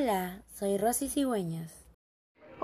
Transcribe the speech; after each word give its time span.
Hola, 0.00 0.44
soy 0.54 0.78
Rosy 0.78 1.08
Cigüeñas. 1.08 1.72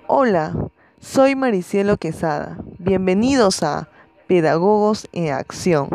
Hola, 0.06 0.70
soy 1.00 1.34
Maricielo 1.34 1.96
Quesada. 1.96 2.58
Bienvenidos 2.78 3.64
a 3.64 3.88
Pedagogos 4.28 5.08
en 5.10 5.32
Acción, 5.32 5.88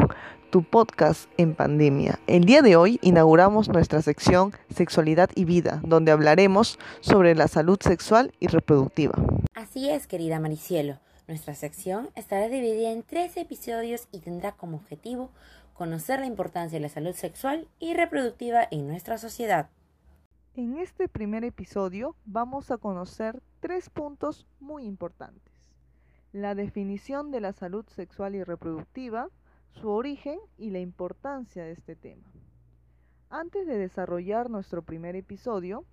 tu 0.49 0.63
podcast 0.63 1.29
en 1.37 1.55
pandemia. 1.55 2.19
El 2.27 2.43
día 2.43 2.61
de 2.61 2.75
hoy 2.75 2.99
inauguramos 3.01 3.69
nuestra 3.69 4.01
sección 4.01 4.51
Sexualidad 4.69 5.29
y 5.33 5.45
Vida, 5.45 5.79
donde 5.85 6.11
hablaremos 6.11 6.77
sobre 6.99 7.33
la 7.35 7.47
salud 7.47 7.79
sexual 7.81 8.33
y 8.41 8.47
reproductiva. 8.47 9.13
Así 9.53 9.89
es, 9.89 10.07
querida 10.07 10.41
Maricielo. 10.41 10.99
Nuestra 11.29 11.55
sección 11.55 12.09
estará 12.15 12.49
dividida 12.49 12.91
en 12.91 13.01
tres 13.01 13.37
episodios 13.37 14.09
y 14.11 14.19
tendrá 14.19 14.51
como 14.51 14.75
objetivo 14.75 15.31
conocer 15.73 16.19
la 16.19 16.25
importancia 16.25 16.79
de 16.79 16.81
la 16.81 16.89
salud 16.89 17.15
sexual 17.15 17.69
y 17.79 17.93
reproductiva 17.93 18.67
en 18.69 18.89
nuestra 18.89 19.17
sociedad. 19.17 19.69
En 20.55 20.77
este 20.77 21.07
primer 21.07 21.43
episodio 21.43 22.15
vamos 22.25 22.71
a 22.71 22.77
conocer 22.77 23.41
tres 23.59 23.89
puntos 23.89 24.47
muy 24.59 24.83
importantes. 24.83 25.53
La 26.33 26.55
definición 26.55 27.29
de 27.31 27.39
la 27.39 27.53
salud 27.53 27.85
sexual 27.87 28.35
y 28.35 28.43
reproductiva, 28.43 29.29
su 29.71 29.89
origen 29.89 30.39
y 30.57 30.71
la 30.71 30.79
importancia 30.79 31.63
de 31.63 31.71
este 31.71 31.95
tema. 31.95 32.27
Antes 33.29 33.67
de 33.67 33.77
desarrollar 33.77 34.49
nuestro 34.49 34.81
primer 34.81 35.15
episodio, 35.15 35.85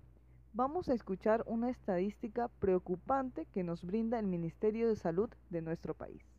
vamos 0.53 0.89
a 0.89 0.95
escuchar 0.95 1.43
una 1.45 1.69
estadística 1.69 2.47
preocupante 2.47 3.45
que 3.53 3.63
nos 3.63 3.85
brinda 3.85 4.17
el 4.19 4.25
Ministerio 4.25 4.89
de 4.89 4.95
Salud 4.95 5.29
de 5.51 5.61
nuestro 5.61 5.93
país. 5.93 6.36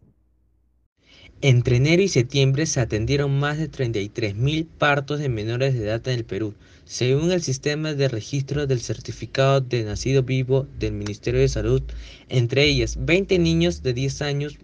Entre 1.40 1.76
enero 1.76 2.02
y 2.02 2.08
septiembre 2.08 2.66
se 2.66 2.80
atendieron 2.80 3.38
más 3.38 3.58
de 3.58 3.70
33.000 3.70 4.66
partos 4.78 5.20
de 5.20 5.28
menores 5.28 5.74
de 5.74 5.84
edad 5.84 6.06
en 6.08 6.14
el 6.14 6.24
Perú, 6.24 6.54
según 6.84 7.30
el 7.30 7.42
sistema 7.42 7.94
de 7.94 8.08
registro 8.08 8.66
del 8.66 8.80
certificado 8.80 9.60
de 9.60 9.84
nacido 9.84 10.24
vivo 10.24 10.66
del 10.80 10.94
Ministerio 10.94 11.40
de 11.40 11.48
Salud. 11.48 11.82
Entre 12.28 12.64
ellas, 12.64 12.96
20 12.98 13.38
niños 13.38 13.82
de 13.84 13.92
10 13.92 14.22
años 14.22 14.58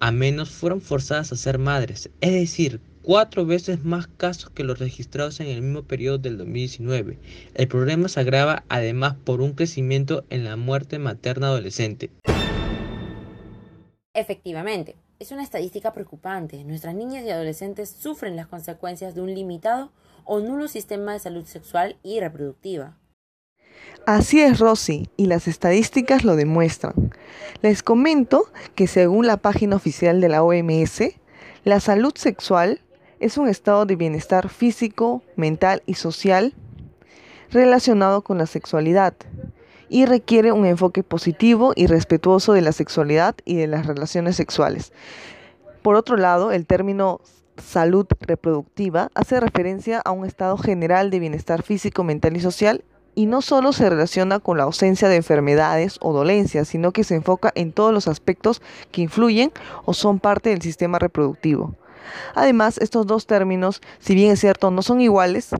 a 0.00 0.10
menos 0.10 0.50
fueron 0.50 0.80
forzadas 0.80 1.30
a 1.30 1.36
ser 1.36 1.58
madres, 1.58 2.10
es 2.20 2.32
decir, 2.32 2.80
cuatro 3.02 3.46
veces 3.46 3.84
más 3.84 4.08
casos 4.08 4.50
que 4.50 4.64
los 4.64 4.80
registrados 4.80 5.38
en 5.38 5.46
el 5.46 5.62
mismo 5.62 5.84
periodo 5.84 6.18
del 6.18 6.38
2019. 6.38 7.18
El 7.54 7.68
problema 7.68 8.08
se 8.08 8.18
agrava 8.18 8.64
además 8.68 9.14
por 9.24 9.40
un 9.40 9.52
crecimiento 9.52 10.24
en 10.30 10.42
la 10.42 10.56
muerte 10.56 10.98
materna 10.98 11.48
adolescente. 11.48 12.10
Efectivamente, 14.14 14.96
es 15.22 15.30
una 15.30 15.44
estadística 15.44 15.92
preocupante. 15.92 16.64
Nuestras 16.64 16.96
niñas 16.96 17.22
y 17.24 17.30
adolescentes 17.30 17.88
sufren 17.88 18.34
las 18.34 18.48
consecuencias 18.48 19.14
de 19.14 19.20
un 19.20 19.32
limitado 19.32 19.92
o 20.24 20.40
nulo 20.40 20.66
sistema 20.66 21.12
de 21.12 21.20
salud 21.20 21.46
sexual 21.46 21.96
y 22.02 22.18
reproductiva. 22.18 22.98
Así 24.04 24.40
es, 24.40 24.58
Rosy, 24.58 25.08
y 25.16 25.26
las 25.26 25.46
estadísticas 25.46 26.24
lo 26.24 26.34
demuestran. 26.34 27.12
Les 27.62 27.84
comento 27.84 28.46
que 28.74 28.88
según 28.88 29.28
la 29.28 29.36
página 29.36 29.76
oficial 29.76 30.20
de 30.20 30.28
la 30.28 30.42
OMS, 30.42 31.02
la 31.62 31.78
salud 31.78 32.14
sexual 32.16 32.80
es 33.20 33.38
un 33.38 33.48
estado 33.48 33.86
de 33.86 33.94
bienestar 33.94 34.48
físico, 34.48 35.22
mental 35.36 35.84
y 35.86 35.94
social 35.94 36.52
relacionado 37.52 38.22
con 38.22 38.38
la 38.38 38.46
sexualidad 38.46 39.14
y 39.92 40.06
requiere 40.06 40.52
un 40.52 40.64
enfoque 40.64 41.02
positivo 41.02 41.74
y 41.76 41.86
respetuoso 41.86 42.54
de 42.54 42.62
la 42.62 42.72
sexualidad 42.72 43.34
y 43.44 43.56
de 43.56 43.66
las 43.66 43.86
relaciones 43.86 44.36
sexuales. 44.36 44.90
Por 45.82 45.96
otro 45.96 46.16
lado, 46.16 46.50
el 46.50 46.64
término 46.64 47.20
salud 47.58 48.06
reproductiva 48.20 49.10
hace 49.14 49.38
referencia 49.38 50.00
a 50.02 50.10
un 50.10 50.24
estado 50.24 50.56
general 50.56 51.10
de 51.10 51.18
bienestar 51.18 51.62
físico, 51.62 52.04
mental 52.04 52.34
y 52.38 52.40
social 52.40 52.82
y 53.14 53.26
no 53.26 53.42
solo 53.42 53.74
se 53.74 53.90
relaciona 53.90 54.38
con 54.40 54.56
la 54.56 54.64
ausencia 54.64 55.10
de 55.10 55.16
enfermedades 55.16 55.98
o 56.00 56.14
dolencias, 56.14 56.68
sino 56.68 56.92
que 56.92 57.04
se 57.04 57.14
enfoca 57.14 57.52
en 57.54 57.72
todos 57.72 57.92
los 57.92 58.08
aspectos 58.08 58.62
que 58.92 59.02
influyen 59.02 59.52
o 59.84 59.92
son 59.92 60.20
parte 60.20 60.48
del 60.48 60.62
sistema 60.62 60.98
reproductivo. 60.98 61.74
Además, 62.34 62.78
estos 62.78 63.06
dos 63.06 63.26
términos, 63.26 63.82
si 63.98 64.14
bien 64.14 64.32
es 64.32 64.40
cierto, 64.40 64.70
no 64.70 64.80
son 64.80 65.02
iguales, 65.02 65.50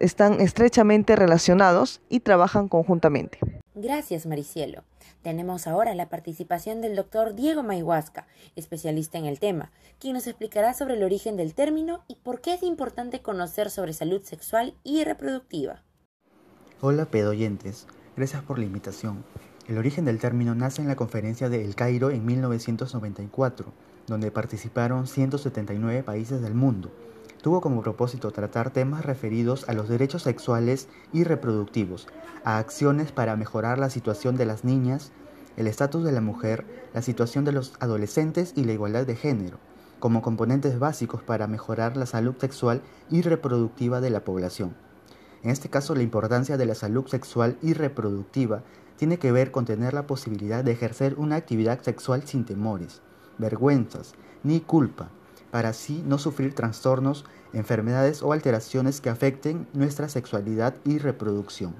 están 0.00 0.40
estrechamente 0.40 1.16
relacionados 1.16 2.00
y 2.08 2.20
trabajan 2.20 2.68
conjuntamente. 2.68 3.38
Gracias, 3.74 4.26
Maricielo. 4.26 4.82
Tenemos 5.22 5.66
ahora 5.66 5.94
la 5.94 6.08
participación 6.08 6.80
del 6.80 6.96
doctor 6.96 7.34
Diego 7.34 7.62
Mayhuasca, 7.62 8.26
especialista 8.56 9.18
en 9.18 9.26
el 9.26 9.38
tema, 9.38 9.70
quien 9.98 10.14
nos 10.14 10.26
explicará 10.26 10.74
sobre 10.74 10.94
el 10.94 11.02
origen 11.02 11.36
del 11.36 11.54
término 11.54 12.04
y 12.08 12.16
por 12.16 12.40
qué 12.40 12.54
es 12.54 12.62
importante 12.62 13.20
conocer 13.20 13.70
sobre 13.70 13.92
salud 13.92 14.22
sexual 14.22 14.74
y 14.84 15.04
reproductiva. 15.04 15.84
Hola, 16.80 17.04
pedoyentes. 17.06 17.86
Gracias 18.16 18.42
por 18.42 18.58
la 18.58 18.64
invitación. 18.64 19.24
El 19.68 19.78
origen 19.78 20.04
del 20.04 20.18
término 20.18 20.54
nace 20.54 20.80
en 20.80 20.88
la 20.88 20.96
conferencia 20.96 21.48
de 21.48 21.64
El 21.64 21.74
Cairo 21.74 22.10
en 22.10 22.24
1994, 22.24 23.72
donde 24.06 24.30
participaron 24.30 25.06
179 25.06 26.02
países 26.02 26.40
del 26.40 26.54
mundo 26.54 26.90
tuvo 27.42 27.60
como 27.60 27.82
propósito 27.82 28.30
tratar 28.30 28.70
temas 28.70 29.04
referidos 29.04 29.68
a 29.68 29.72
los 29.72 29.88
derechos 29.88 30.22
sexuales 30.22 30.88
y 31.12 31.24
reproductivos, 31.24 32.06
a 32.44 32.58
acciones 32.58 33.12
para 33.12 33.36
mejorar 33.36 33.78
la 33.78 33.90
situación 33.90 34.36
de 34.36 34.46
las 34.46 34.64
niñas, 34.64 35.12
el 35.56 35.66
estatus 35.66 36.04
de 36.04 36.12
la 36.12 36.20
mujer, 36.20 36.64
la 36.94 37.02
situación 37.02 37.44
de 37.44 37.52
los 37.52 37.74
adolescentes 37.80 38.52
y 38.56 38.64
la 38.64 38.72
igualdad 38.72 39.06
de 39.06 39.16
género, 39.16 39.58
como 39.98 40.22
componentes 40.22 40.78
básicos 40.78 41.22
para 41.22 41.46
mejorar 41.46 41.96
la 41.96 42.06
salud 42.06 42.34
sexual 42.38 42.82
y 43.10 43.22
reproductiva 43.22 44.00
de 44.00 44.10
la 44.10 44.24
población. 44.24 44.76
En 45.42 45.50
este 45.50 45.68
caso, 45.68 45.94
la 45.94 46.02
importancia 46.02 46.56
de 46.56 46.66
la 46.66 46.74
salud 46.74 47.06
sexual 47.06 47.56
y 47.62 47.72
reproductiva 47.72 48.62
tiene 48.96 49.18
que 49.18 49.30
ver 49.30 49.52
con 49.52 49.64
tener 49.64 49.94
la 49.94 50.06
posibilidad 50.06 50.64
de 50.64 50.72
ejercer 50.72 51.14
una 51.16 51.36
actividad 51.36 51.80
sexual 51.82 52.24
sin 52.26 52.44
temores, 52.44 53.00
vergüenzas 53.38 54.14
ni 54.42 54.60
culpa, 54.60 55.10
para 55.50 55.70
así 55.70 56.02
no 56.06 56.18
sufrir 56.18 56.54
trastornos, 56.54 57.24
enfermedades 57.52 58.22
o 58.22 58.32
alteraciones 58.32 59.00
que 59.00 59.10
afecten 59.10 59.66
nuestra 59.72 60.08
sexualidad 60.08 60.74
y 60.84 60.98
reproducción. 60.98 61.74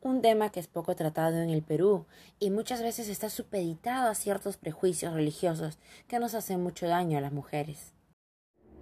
Un 0.00 0.20
tema 0.20 0.50
que 0.50 0.58
es 0.58 0.66
poco 0.66 0.96
tratado 0.96 1.38
en 1.38 1.50
el 1.50 1.62
Perú 1.62 2.06
y 2.40 2.50
muchas 2.50 2.82
veces 2.82 3.08
está 3.08 3.30
supeditado 3.30 4.10
a 4.10 4.16
ciertos 4.16 4.56
prejuicios 4.56 5.14
religiosos 5.14 5.78
que 6.08 6.18
nos 6.18 6.34
hacen 6.34 6.60
mucho 6.60 6.88
daño 6.88 7.18
a 7.18 7.20
las 7.20 7.32
mujeres. 7.32 7.92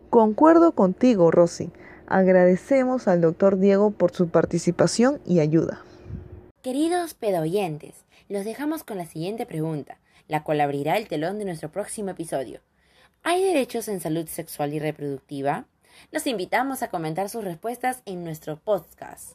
Concuerdo 0.09 0.73
contigo, 0.73 1.31
Rosy. 1.31 1.71
Agradecemos 2.07 3.07
al 3.07 3.21
doctor 3.21 3.59
Diego 3.59 3.91
por 3.91 4.13
su 4.13 4.29
participación 4.29 5.21
y 5.27 5.41
ayuda. 5.41 5.85
Queridos 6.63 7.15
pedoyentes, 7.15 7.95
los 8.29 8.45
dejamos 8.45 8.83
con 8.83 8.97
la 8.97 9.07
siguiente 9.07 9.47
pregunta, 9.47 9.99
la 10.27 10.43
cual 10.43 10.61
abrirá 10.61 10.97
el 10.97 11.07
telón 11.07 11.39
de 11.39 11.45
nuestro 11.45 11.71
próximo 11.71 12.11
episodio. 12.11 12.61
¿Hay 13.23 13.45
derechos 13.45 13.87
en 13.89 14.01
salud 14.01 14.27
sexual 14.29 14.73
y 14.73 14.79
reproductiva? 14.79 15.67
Los 16.11 16.27
invitamos 16.27 16.83
a 16.83 16.89
comentar 16.89 17.29
sus 17.29 17.45
respuestas 17.45 18.03
en 18.07 18.25
nuestro 18.25 18.57
podcast. 18.57 19.33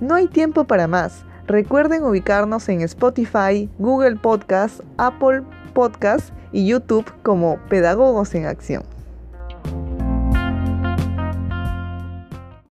No 0.00 0.14
hay 0.14 0.28
tiempo 0.28 0.64
para 0.64 0.86
más. 0.86 1.26
Recuerden 1.46 2.04
ubicarnos 2.04 2.70
en 2.70 2.80
Spotify, 2.80 3.68
Google 3.78 4.16
Podcast, 4.16 4.80
Apple 4.96 5.42
Podcast 5.74 6.30
y 6.52 6.66
YouTube 6.66 7.04
como 7.22 7.58
Pedagogos 7.68 8.34
en 8.34 8.46
Acción. 8.46 8.93